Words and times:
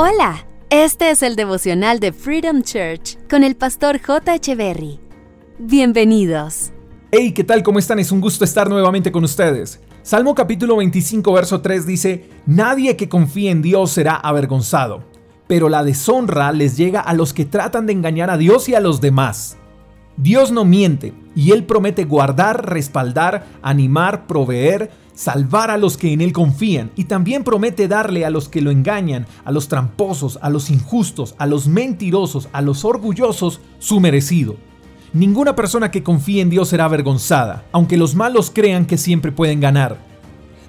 Hola, 0.00 0.46
este 0.70 1.10
es 1.10 1.24
el 1.24 1.34
devocional 1.34 1.98
de 1.98 2.12
Freedom 2.12 2.62
Church 2.62 3.18
con 3.28 3.42
el 3.42 3.56
pastor 3.56 4.00
J. 4.00 4.38
Berry. 4.54 5.00
Bienvenidos. 5.58 6.70
Hey, 7.10 7.32
¿qué 7.32 7.42
tal? 7.42 7.64
¿Cómo 7.64 7.80
están? 7.80 7.98
Es 7.98 8.12
un 8.12 8.20
gusto 8.20 8.44
estar 8.44 8.68
nuevamente 8.68 9.10
con 9.10 9.24
ustedes. 9.24 9.80
Salmo 10.02 10.36
capítulo 10.36 10.76
25, 10.76 11.32
verso 11.32 11.60
3 11.62 11.84
dice, 11.84 12.30
Nadie 12.46 12.96
que 12.96 13.08
confíe 13.08 13.50
en 13.50 13.60
Dios 13.60 13.90
será 13.90 14.14
avergonzado, 14.14 15.02
pero 15.48 15.68
la 15.68 15.82
deshonra 15.82 16.52
les 16.52 16.76
llega 16.76 17.00
a 17.00 17.12
los 17.12 17.34
que 17.34 17.44
tratan 17.44 17.86
de 17.86 17.94
engañar 17.94 18.30
a 18.30 18.38
Dios 18.38 18.68
y 18.68 18.76
a 18.76 18.80
los 18.80 19.00
demás. 19.00 19.58
Dios 20.16 20.52
no 20.52 20.64
miente, 20.64 21.12
y 21.34 21.50
Él 21.50 21.64
promete 21.64 22.04
guardar, 22.04 22.70
respaldar, 22.70 23.46
animar, 23.62 24.28
proveer, 24.28 24.92
salvar 25.18 25.72
a 25.72 25.78
los 25.78 25.96
que 25.96 26.12
en 26.12 26.20
Él 26.20 26.32
confían 26.32 26.92
y 26.94 27.04
también 27.04 27.42
promete 27.42 27.88
darle 27.88 28.24
a 28.24 28.30
los 28.30 28.48
que 28.48 28.60
lo 28.60 28.70
engañan, 28.70 29.26
a 29.44 29.50
los 29.50 29.66
tramposos, 29.66 30.38
a 30.42 30.48
los 30.48 30.70
injustos, 30.70 31.34
a 31.38 31.46
los 31.46 31.66
mentirosos, 31.66 32.48
a 32.52 32.62
los 32.62 32.84
orgullosos, 32.84 33.60
su 33.80 33.98
merecido. 33.98 34.54
Ninguna 35.12 35.56
persona 35.56 35.90
que 35.90 36.04
confíe 36.04 36.40
en 36.40 36.50
Dios 36.50 36.68
será 36.68 36.84
avergonzada, 36.84 37.64
aunque 37.72 37.96
los 37.96 38.14
malos 38.14 38.52
crean 38.54 38.86
que 38.86 38.96
siempre 38.96 39.32
pueden 39.32 39.58
ganar. 39.58 40.07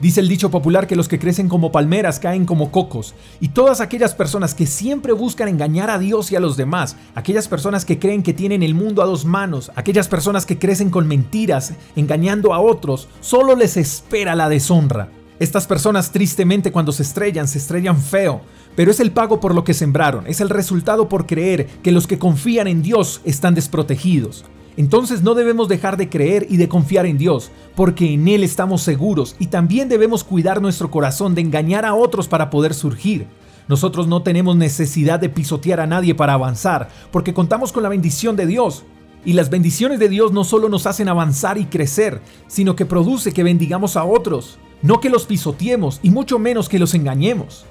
Dice 0.00 0.20
el 0.20 0.28
dicho 0.28 0.50
popular 0.50 0.86
que 0.86 0.94
los 0.94 1.08
que 1.08 1.18
crecen 1.18 1.48
como 1.48 1.72
palmeras 1.72 2.20
caen 2.20 2.44
como 2.44 2.70
cocos, 2.70 3.14
y 3.40 3.48
todas 3.48 3.80
aquellas 3.80 4.14
personas 4.14 4.54
que 4.54 4.66
siempre 4.66 5.14
buscan 5.14 5.48
engañar 5.48 5.88
a 5.88 5.98
Dios 5.98 6.30
y 6.30 6.36
a 6.36 6.40
los 6.40 6.58
demás, 6.58 6.96
aquellas 7.14 7.48
personas 7.48 7.86
que 7.86 7.98
creen 7.98 8.22
que 8.22 8.34
tienen 8.34 8.62
el 8.62 8.74
mundo 8.74 9.02
a 9.02 9.06
dos 9.06 9.24
manos, 9.24 9.72
aquellas 9.74 10.06
personas 10.06 10.44
que 10.44 10.58
crecen 10.58 10.90
con 10.90 11.08
mentiras, 11.08 11.72
engañando 11.96 12.52
a 12.52 12.60
otros, 12.60 13.08
solo 13.20 13.56
les 13.56 13.78
espera 13.78 14.34
la 14.34 14.50
deshonra. 14.50 15.08
Estas 15.38 15.66
personas 15.66 16.12
tristemente 16.12 16.72
cuando 16.72 16.92
se 16.92 17.02
estrellan, 17.02 17.48
se 17.48 17.56
estrellan 17.56 17.98
feo, 17.98 18.42
pero 18.74 18.90
es 18.90 19.00
el 19.00 19.12
pago 19.12 19.40
por 19.40 19.54
lo 19.54 19.64
que 19.64 19.72
sembraron, 19.72 20.26
es 20.26 20.42
el 20.42 20.50
resultado 20.50 21.08
por 21.08 21.26
creer 21.26 21.66
que 21.82 21.92
los 21.92 22.06
que 22.06 22.18
confían 22.18 22.68
en 22.68 22.82
Dios 22.82 23.22
están 23.24 23.54
desprotegidos. 23.54 24.44
Entonces 24.76 25.22
no 25.22 25.34
debemos 25.34 25.68
dejar 25.68 25.96
de 25.96 26.08
creer 26.08 26.46
y 26.50 26.58
de 26.58 26.68
confiar 26.68 27.06
en 27.06 27.16
Dios, 27.16 27.50
porque 27.74 28.12
en 28.12 28.28
Él 28.28 28.44
estamos 28.44 28.82
seguros 28.82 29.34
y 29.38 29.46
también 29.46 29.88
debemos 29.88 30.22
cuidar 30.22 30.60
nuestro 30.60 30.90
corazón 30.90 31.34
de 31.34 31.40
engañar 31.40 31.84
a 31.84 31.94
otros 31.94 32.28
para 32.28 32.50
poder 32.50 32.74
surgir. 32.74 33.26
Nosotros 33.68 34.06
no 34.06 34.22
tenemos 34.22 34.56
necesidad 34.56 35.18
de 35.18 35.28
pisotear 35.28 35.80
a 35.80 35.86
nadie 35.86 36.14
para 36.14 36.34
avanzar, 36.34 36.88
porque 37.10 37.34
contamos 37.34 37.72
con 37.72 37.82
la 37.82 37.88
bendición 37.88 38.36
de 38.36 38.46
Dios. 38.46 38.84
Y 39.24 39.32
las 39.32 39.50
bendiciones 39.50 39.98
de 39.98 40.08
Dios 40.08 40.30
no 40.30 40.44
solo 40.44 40.68
nos 40.68 40.86
hacen 40.86 41.08
avanzar 41.08 41.58
y 41.58 41.64
crecer, 41.64 42.20
sino 42.46 42.76
que 42.76 42.86
produce 42.86 43.32
que 43.32 43.42
bendigamos 43.42 43.96
a 43.96 44.04
otros, 44.04 44.58
no 44.82 45.00
que 45.00 45.10
los 45.10 45.26
pisoteemos 45.26 45.98
y 46.02 46.10
mucho 46.10 46.38
menos 46.38 46.68
que 46.68 46.78
los 46.78 46.94
engañemos. 46.94 47.64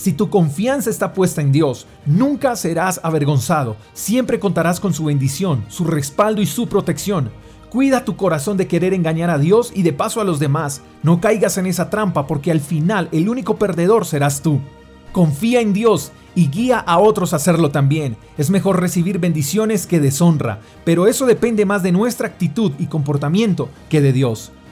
Si 0.00 0.14
tu 0.14 0.30
confianza 0.30 0.88
está 0.88 1.12
puesta 1.12 1.42
en 1.42 1.52
Dios, 1.52 1.86
nunca 2.06 2.56
serás 2.56 3.02
avergonzado, 3.02 3.76
siempre 3.92 4.40
contarás 4.40 4.80
con 4.80 4.94
su 4.94 5.04
bendición, 5.04 5.62
su 5.68 5.84
respaldo 5.84 6.40
y 6.40 6.46
su 6.46 6.68
protección. 6.68 7.30
Cuida 7.68 8.06
tu 8.06 8.16
corazón 8.16 8.56
de 8.56 8.66
querer 8.66 8.94
engañar 8.94 9.28
a 9.28 9.36
Dios 9.36 9.70
y 9.74 9.82
de 9.82 9.92
paso 9.92 10.22
a 10.22 10.24
los 10.24 10.38
demás. 10.38 10.80
No 11.02 11.20
caigas 11.20 11.58
en 11.58 11.66
esa 11.66 11.90
trampa 11.90 12.26
porque 12.26 12.50
al 12.50 12.60
final 12.60 13.10
el 13.12 13.28
único 13.28 13.56
perdedor 13.58 14.06
serás 14.06 14.40
tú. 14.40 14.60
Confía 15.12 15.60
en 15.60 15.74
Dios 15.74 16.12
y 16.34 16.48
guía 16.48 16.78
a 16.78 16.98
otros 16.98 17.34
a 17.34 17.36
hacerlo 17.36 17.70
también. 17.70 18.16
Es 18.38 18.48
mejor 18.48 18.80
recibir 18.80 19.18
bendiciones 19.18 19.86
que 19.86 20.00
deshonra, 20.00 20.60
pero 20.82 21.08
eso 21.08 21.26
depende 21.26 21.66
más 21.66 21.82
de 21.82 21.92
nuestra 21.92 22.26
actitud 22.26 22.72
y 22.78 22.86
comportamiento 22.86 23.68
que 23.90 24.00
de 24.00 24.14
Dios 24.14 24.50